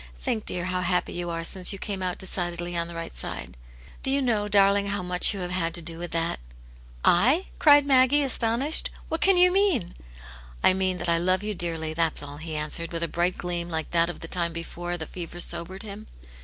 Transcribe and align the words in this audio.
Think, 0.17 0.47
dear, 0.47 0.65
how 0.65 0.81
happy 0.81 1.13
you 1.13 1.29
are 1.29 1.43
since 1.43 1.71
you 1.71 1.77
came 1.77 2.01
out 2.01 2.17
decidedly 2.17 2.75
on 2.75 2.87
the 2.87 2.95
right 2.95 3.13
side." 3.13 3.55
*' 3.79 4.01
Do 4.01 4.09
you 4.09 4.19
know, 4.19 4.47
darling, 4.47 4.87
how 4.87 5.03
much 5.03 5.31
you 5.31 5.41
have 5.41 5.51
had 5.51 5.75
to 5.75 5.81
do 5.83 5.99
with 5.99 6.09
that?"" 6.09 6.39
I?" 7.05 7.45
cried 7.59 7.85
Maggie, 7.85 8.23
astonished." 8.23 8.89
What 9.09 9.21
can 9.21 9.37
you 9.37 9.51
mean 9.51 9.93
}"I 10.63 10.73
mean 10.73 10.97
that 10.97 11.07
I 11.07 11.19
love 11.19 11.43
you 11.43 11.53
dearly, 11.53 11.93
that's 11.93 12.23
all," 12.23 12.37
he 12.37 12.55
an 12.55 12.71
swered, 12.71 12.91
with 12.93 13.03
a 13.03 13.07
bright 13.07 13.37
gleam 13.37 13.69
like 13.69 13.91
that 13.91 14.09
of 14.09 14.21
the 14.21 14.27
time 14.27 14.53
before 14.53 14.97
the 14.97 15.05
fever 15.05 15.39
sobered 15.39 15.83
him. 15.83 16.07